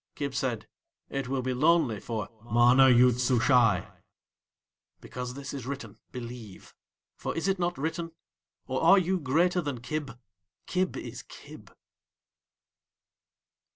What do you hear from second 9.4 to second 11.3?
than Kib? Kib is